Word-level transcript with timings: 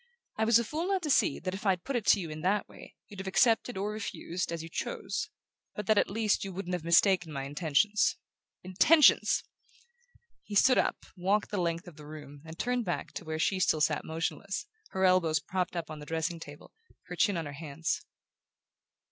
I 0.35 0.45
was 0.45 0.57
a 0.57 0.63
fool 0.63 0.87
not 0.87 1.03
to 1.03 1.11
see 1.11 1.37
that 1.37 1.53
if 1.53 1.63
I'd 1.63 1.83
put 1.83 1.95
it 1.95 2.07
to 2.07 2.19
you 2.19 2.31
in 2.31 2.41
that 2.41 2.67
way 2.67 2.95
you'd 3.07 3.19
have 3.19 3.27
accepted 3.27 3.77
or 3.77 3.91
refused, 3.91 4.51
as 4.51 4.63
you 4.63 4.67
chose; 4.67 5.29
but 5.75 5.85
that 5.85 5.99
at 5.99 6.09
least 6.09 6.43
you 6.43 6.51
wouldn't 6.51 6.73
have 6.73 6.83
mistaken 6.83 7.31
my 7.31 7.43
intentions. 7.43 8.15
Intentions!" 8.63 9.43
He 10.41 10.55
stood 10.55 10.79
up, 10.79 11.05
walked 11.15 11.51
the 11.51 11.61
length 11.61 11.87
of 11.87 11.97
the 11.97 12.07
room, 12.07 12.41
and 12.47 12.57
turned 12.57 12.83
back 12.83 13.11
to 13.11 13.25
where 13.25 13.37
she 13.37 13.59
still 13.59 13.79
sat 13.79 14.03
motionless, 14.03 14.65
her 14.89 15.05
elbows 15.05 15.37
propped 15.39 15.75
on 15.87 15.99
the 15.99 16.07
dressing 16.07 16.39
table, 16.39 16.73
her 17.05 17.15
chin 17.15 17.37
on 17.37 17.45
her 17.45 17.53
hands. 17.53 18.01